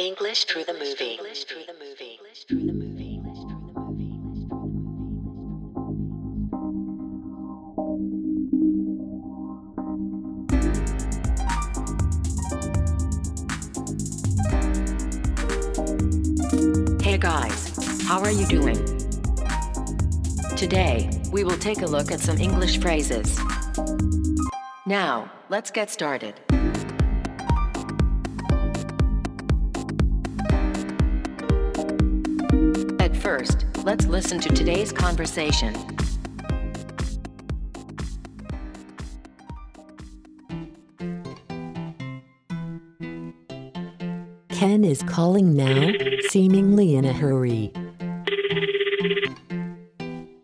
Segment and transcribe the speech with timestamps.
[0.00, 1.16] English through the movie.
[1.16, 2.20] English through the movie.
[2.20, 3.18] English through the movie.
[17.02, 18.76] Hey guys, how are you doing?
[20.56, 23.36] Today, we will take a look at some English phrases.
[24.86, 26.40] Now, let's get started.
[33.28, 35.74] First, let's listen to today's conversation.
[44.48, 45.92] Ken is calling now,
[46.30, 47.70] seemingly in a hurry.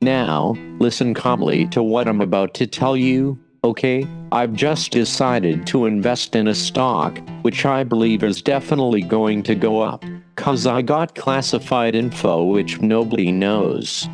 [0.00, 4.06] Now, listen calmly to what I'm about to tell you, okay?
[4.32, 9.54] I've just decided to invest in a stock, which I believe is definitely going to
[9.54, 10.02] go up,
[10.40, 14.08] cause I got classified info which nobody knows.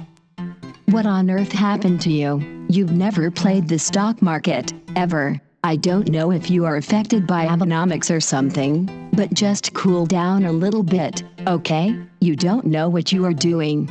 [0.86, 2.66] What on earth happened to you?
[2.68, 5.40] You've never played the stock market, ever.
[5.62, 10.44] I don't know if you are affected by Abenomics or something, but just cool down
[10.44, 11.96] a little bit, okay?
[12.20, 13.88] You don't know what you are doing.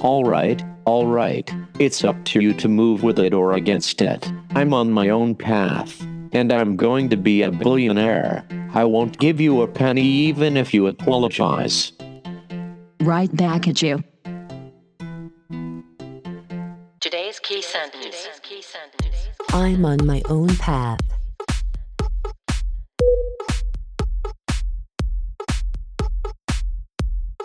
[0.00, 4.30] Alright, alright, it's up to you to move with it or against it.
[4.56, 8.44] I'm on my own path, and I'm going to be a billionaire.
[8.74, 11.92] I won't give you a penny even if you apologize.
[13.00, 14.02] Right back at you.
[17.00, 18.28] Today's key sentence.
[19.50, 21.00] I'm on my own path.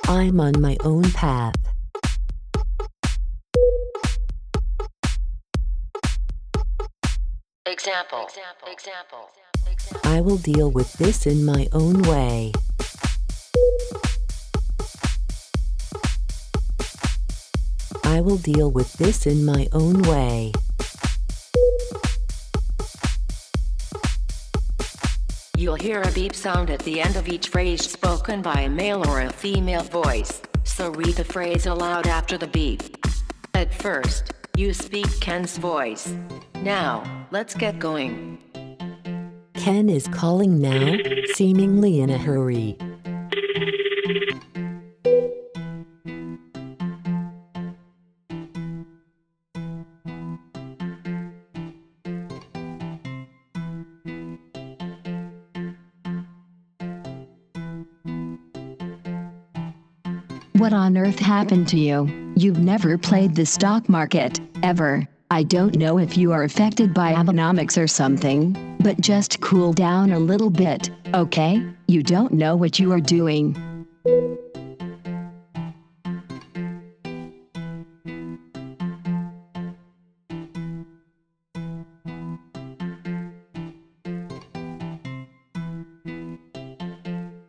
[0.05, 1.55] I'm on my own path.
[7.85, 8.29] Example.
[8.29, 8.67] Example.
[8.71, 9.29] example.
[10.05, 12.53] I will deal with this in my own way.
[18.05, 20.53] I will deal with this in my own way.
[25.57, 29.05] You'll hear a beep sound at the end of each phrase spoken by a male
[29.09, 32.81] or a female voice, so read the phrase aloud after the beep.
[33.53, 36.13] At first, you speak Ken's voice.
[36.61, 38.37] Now, let's get going.
[39.55, 40.97] Ken is calling now,
[41.33, 42.77] seemingly in a hurry.
[60.63, 62.33] What on earth happened to you?
[62.37, 65.05] You've never played the stock market, ever.
[65.29, 70.13] I don't know if you are affected by Abenomics or something, but just cool down
[70.13, 71.61] a little bit, okay?
[71.89, 73.57] You don't know what you are doing.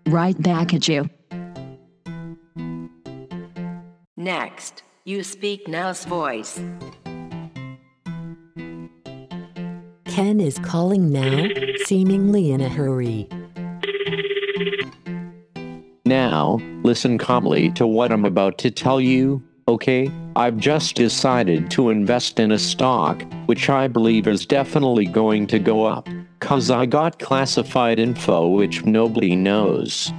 [0.04, 1.08] Right back at you.
[4.54, 6.60] Next, you speak Now's voice.
[10.04, 11.48] Ken is calling now,
[11.86, 13.28] seemingly in a hurry.
[16.06, 20.08] Now, listen calmly to what I'm about to tell you, okay?
[20.36, 25.58] I've just decided to invest in a stock, which I believe is definitely going to
[25.58, 30.12] go up, cause I got classified info which nobody knows.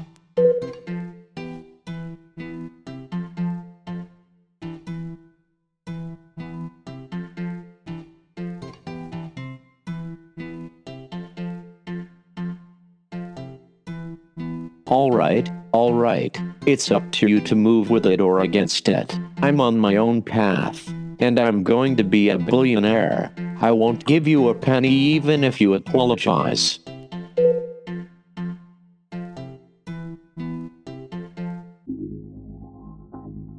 [14.88, 19.18] Alright, alright, it's up to you to move with it or against it.
[19.42, 20.88] I'm on my own path,
[21.20, 23.34] and I'm going to be a billionaire.
[23.62, 26.78] I won't give you a penny even if you apologize.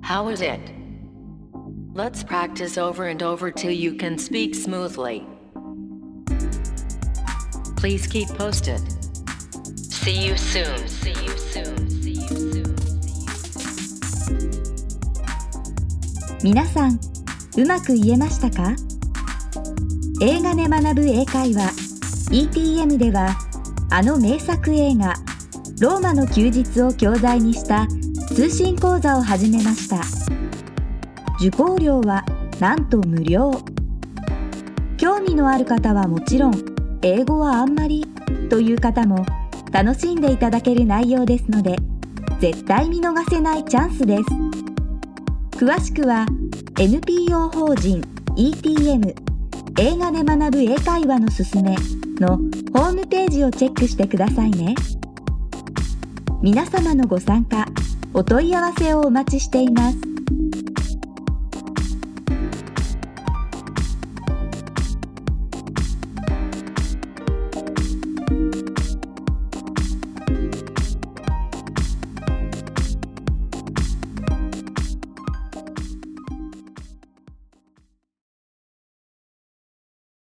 [0.02, 0.60] How is it?
[1.92, 5.26] Let's practice over and over till you can speak smoothly.
[7.76, 8.80] Please keep posted.
[10.06, 10.86] See you soon.
[10.86, 11.90] See you soon.
[11.90, 12.76] See you soon.
[16.44, 17.00] 皆さん
[17.56, 18.76] うまく言えましたか
[20.22, 21.72] 映画で学ぶ英会話
[22.30, 23.36] ETM では
[23.90, 25.14] あの名作映画
[25.82, 27.88] 「ローマの休日」を教材にした
[28.28, 30.02] 通信講座を始めました
[31.40, 32.24] 受講料は
[32.60, 33.60] なんと無料
[34.98, 36.64] 興味のある方はもちろん
[37.02, 38.06] 英語はあんまり
[38.48, 39.26] という方も
[39.76, 41.76] 楽しんでいただける内容ですので
[42.40, 44.22] 絶対見逃せないチャンスです。
[45.58, 46.24] 詳しくは
[46.78, 48.00] NPO 法人
[48.38, 49.14] ETM
[49.78, 51.76] 映画で学ぶ英会話のすすめ
[52.18, 52.38] の
[52.72, 54.74] ホームページをチェックしてくださいね。
[56.40, 57.66] 皆様のご参加
[58.14, 60.15] お問い合わせをお待ちしています。